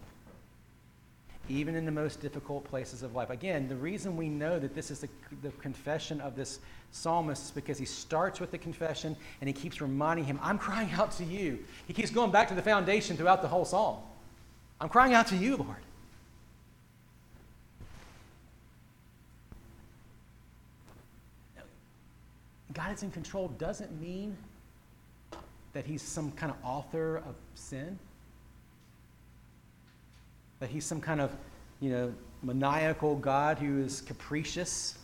[1.47, 3.30] even in the most difficult places of life.
[3.30, 5.10] Again, the reason we know that this is the,
[5.43, 6.58] the, confession of this
[6.91, 10.89] psalmist is because he starts with the confession and he keeps reminding him, I'm crying
[10.93, 11.60] out to you.
[11.86, 13.99] He keeps going back to the foundation throughout the whole psalm.
[14.82, 15.85] I'm crying out to you, Lord.
[22.76, 24.38] God is in control doesn't mean
[25.73, 27.97] that he's some kind of author of sin?
[30.59, 31.32] That he's some kind of,
[31.80, 32.13] you know,
[32.43, 34.97] maniacal God who is capricious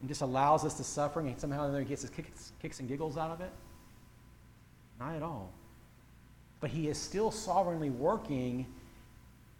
[0.00, 3.16] and just allows us to suffer and somehow he gets his kicks, kicks and giggles
[3.16, 3.50] out of it?
[4.98, 5.52] Not at all.
[6.60, 8.66] But he is still sovereignly working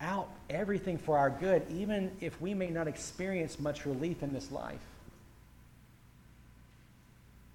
[0.01, 4.51] out everything for our good, even if we may not experience much relief in this
[4.51, 4.81] life.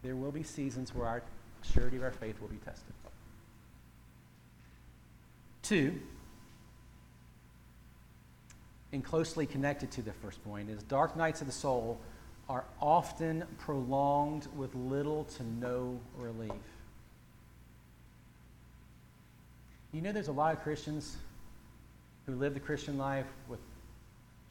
[0.03, 1.23] There will be seasons where our
[1.63, 2.93] surety of our faith will be tested.
[5.61, 5.99] Two,
[8.91, 11.99] and closely connected to the first point, is dark nights of the soul
[12.49, 16.51] are often prolonged with little to no relief.
[19.93, 21.17] You know, there's a lot of Christians
[22.25, 23.59] who live the Christian life with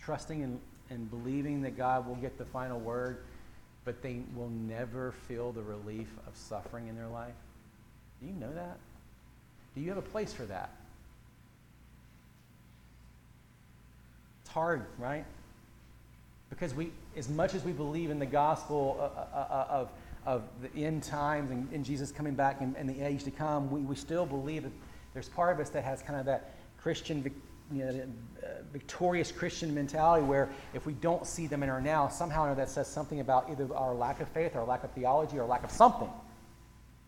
[0.01, 3.25] trusting and, and believing that God will get the final word,
[3.85, 7.35] but they will never feel the relief of suffering in their life?
[8.21, 8.79] Do you know that?
[9.75, 10.71] Do you have a place for that?
[14.43, 15.25] It's hard, right?
[16.51, 19.91] Because we, as much as we believe in the gospel uh, uh, uh, of,
[20.27, 23.71] of the end times and, and Jesus coming back and, and, the age to come,
[23.71, 24.73] we, we still believe that
[25.15, 27.23] there's part of us that has kind of that Christian
[27.73, 28.03] you know,
[28.43, 32.69] uh, victorious Christian mentality where if we don't see them in our now, somehow that
[32.69, 35.71] says something about either our lack of faith or lack of theology or lack of
[35.71, 36.11] something.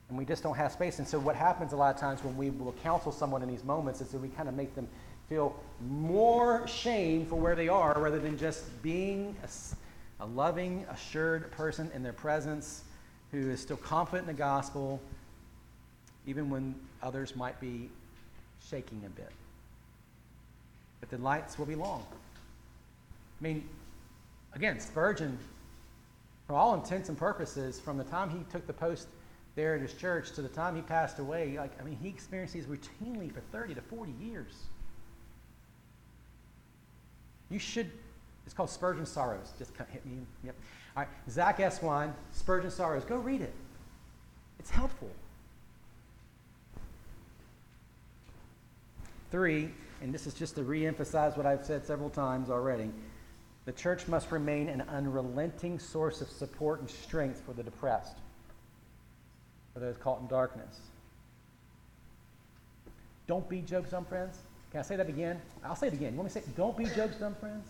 [0.09, 0.99] And we just don't have space.
[0.99, 3.65] And so what happens a lot of times when we will counsel someone in these
[3.65, 4.87] moments is that we kind of make them
[5.29, 11.51] feel more shame for where they are rather than just being a, a loving, assured
[11.53, 12.83] person in their presence
[13.31, 15.01] who is still confident in the gospel,
[16.27, 17.89] even when others might be
[18.61, 19.31] shaking a bit
[21.03, 22.07] but the lights will be long.
[22.09, 23.69] I mean,
[24.55, 25.37] again, Spurgeon,
[26.47, 29.09] for all intents and purposes, from the time he took the post
[29.57, 32.55] there at his church to the time he passed away, like I mean, he experienced
[32.55, 34.53] these routinely for 30 to 40 years.
[37.51, 37.91] You should,
[38.47, 39.53] it's called Spurgeon Sorrows.
[39.59, 40.19] Just hit me.
[40.45, 40.55] Yep.
[40.97, 43.05] All right, Zack Eswine, Spurgeon Sorrows.
[43.05, 43.53] Go read it.
[44.61, 45.11] It's helpful.
[49.33, 49.73] Three,
[50.03, 52.91] and this is just to reemphasize what I've said several times already,
[53.65, 58.17] the church must remain an unrelenting source of support and strength for the depressed,
[59.73, 60.81] for those caught in darkness.
[63.29, 64.39] Don't be Job's dumb friends.
[64.73, 65.41] Can I say that again?
[65.65, 66.13] I'll say it again.
[66.13, 67.65] You want me to say, don't be Job's dumb friends?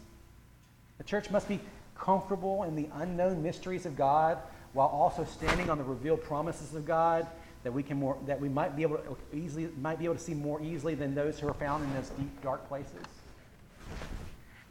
[0.97, 1.61] The church must be
[1.95, 4.39] comfortable in the unknown mysteries of God
[4.73, 7.27] while also standing on the revealed promises of God
[7.65, 10.21] that we can more that we might be able to easily might be able to
[10.21, 13.07] see more easily than those who are found in those deep dark places.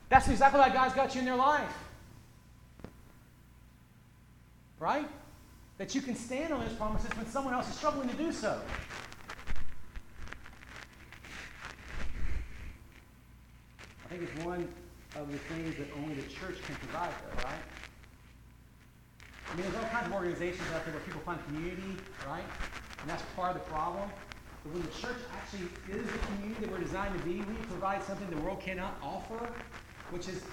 [0.09, 1.73] That's exactly why God's got you in their life.
[4.77, 5.07] Right?
[5.77, 8.59] That you can stand on those promises when someone else is struggling to do so.
[14.03, 14.67] I think it's one
[15.15, 17.55] of the things that only the church can provide, though, right?
[19.49, 21.95] I mean, there's all kinds of organizations out there where people find community,
[22.27, 22.43] right?
[23.01, 24.09] And that's part of the problem.
[24.63, 28.03] But when the church actually is the community that we're designed to be, we provide
[28.03, 29.49] something the world cannot offer,
[30.11, 30.43] which is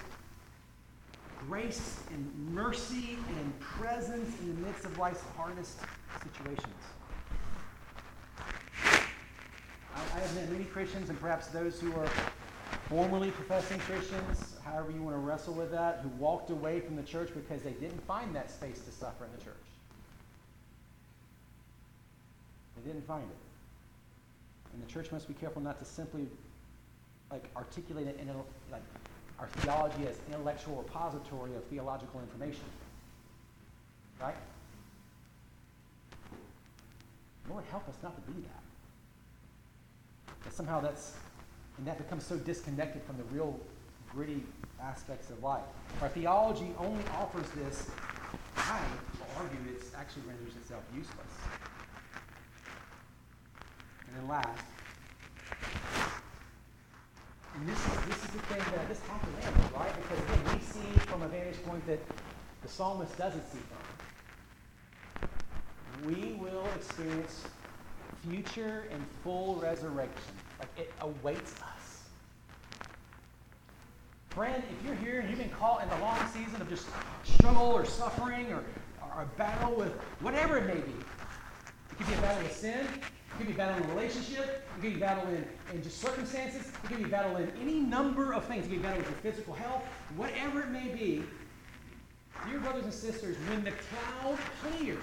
[1.47, 5.77] grace and mercy and presence in the midst of life's hardest
[6.23, 6.67] situations.
[9.95, 12.09] I, I have met many Christians, and perhaps those who are
[12.87, 17.03] formerly professing Christians, however you want to wrestle with that, who walked away from the
[17.03, 19.55] church because they didn't find that space to suffer in the church.
[22.75, 23.37] They didn't find it.
[24.73, 26.27] And the church must be careful not to simply
[27.31, 28.27] like articulate it in
[28.71, 28.81] like
[29.39, 32.63] our theology as intellectual repository of theological information.
[34.19, 34.35] Right?
[37.49, 38.63] Lord, help us not to be that.
[40.43, 41.13] That somehow that's
[41.77, 43.57] and that becomes so disconnected from the real
[44.11, 44.43] gritty
[44.81, 45.63] aspects of life.
[46.01, 47.89] Our theology only offers this,
[48.57, 48.81] I
[49.37, 51.68] argue it actually renders itself useless.
[54.09, 54.63] And then last,
[57.55, 59.91] and this is, this is the thing that this land, right?
[59.95, 61.99] Because again, we see from a vantage point that
[62.63, 63.59] the psalmist doesn't see
[65.19, 65.29] from.
[66.09, 67.43] We will experience
[68.27, 70.33] future and full resurrection.
[70.59, 72.03] Like it awaits us.
[74.29, 76.87] Friend, if you're here and you've been caught in the long season of just
[77.23, 78.63] struggle or suffering or,
[79.01, 79.91] or a battle with
[80.21, 82.87] whatever it may be, it could be a battle with sin,
[83.39, 86.87] could be battle in a relationship, it could be battle in, in just circumstances, it
[86.87, 88.65] could be battle in any number of things.
[88.65, 89.81] It could be battle with your physical health,
[90.17, 91.23] whatever it may be.
[92.47, 94.99] Dear brothers and sisters, when the cloud clears,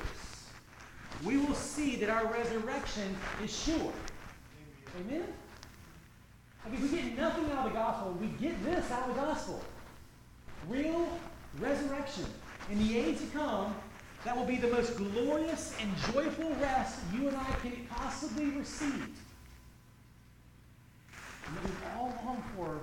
[1.25, 3.93] we will see that our resurrection is sure.
[5.01, 5.25] Amen?
[6.65, 9.21] I if we get nothing out of the gospel, we get this out of the
[9.21, 9.63] gospel.
[10.69, 11.09] Real
[11.59, 12.25] resurrection.
[12.71, 13.75] In the age to come,
[14.27, 19.09] that will be the most glorious and joyful rest you and I can possibly receive.
[21.47, 22.81] And that we all long for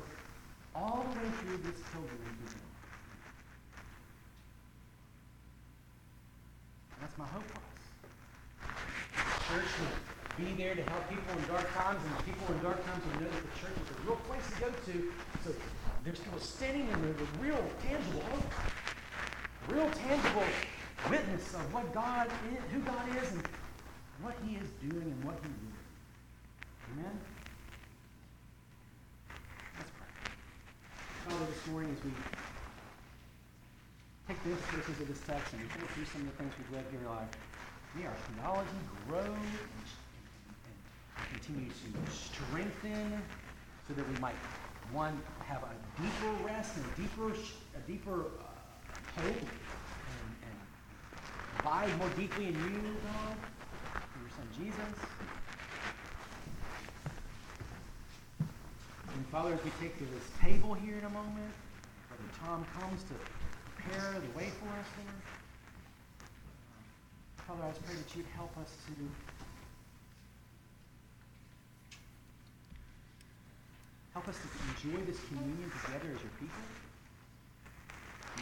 [0.74, 2.56] all the way through this pilgrimage.
[7.02, 7.84] That's my hope for us.
[9.50, 13.04] Church will be there to help people in dark times, and people in dark times
[13.04, 15.12] will know that the church is a real place to go to.
[15.44, 15.52] So
[16.06, 18.48] there's people standing in there with real, tangible hope,
[19.68, 20.48] real, tangible
[21.34, 23.43] witness of what God is, who God is, and
[24.21, 25.73] what He is doing and what He will.
[26.93, 27.19] Amen.
[29.77, 30.07] Let's pray.
[31.25, 32.11] Father, this morning as we
[34.27, 36.86] take the implications of this text and think through some of the things we've read
[36.91, 37.29] here in life,
[37.95, 38.69] may our theology
[39.07, 39.57] grow and,
[41.17, 43.21] and, continue to strengthen
[43.88, 44.38] so that we might,
[44.91, 49.49] one, have a deeper rest and a deeper, a deeper uh, hope
[51.60, 53.38] abide more deeply in you, God,
[54.12, 54.95] through your Son Jesus.
[59.14, 61.54] And Father, as we take to this table here in a moment,
[62.10, 63.14] Brother Tom comes to
[63.76, 65.22] prepare the way for us, Lord.
[67.47, 68.93] Father, I just pray that you'd help us to
[74.14, 74.47] help us to
[74.88, 76.66] enjoy this communion together as your people,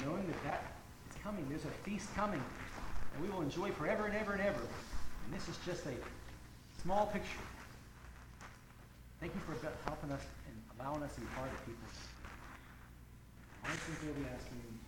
[0.05, 0.64] knowing that that
[1.09, 1.45] is coming.
[1.49, 2.43] There's a feast coming
[3.12, 4.62] that we will enjoy forever and ever and ever.
[4.62, 5.95] And this is just a
[6.82, 7.45] small picture.
[9.20, 9.55] Thank you for
[9.86, 11.88] helping us and allowing us to be part of people.
[13.64, 14.80] I ask you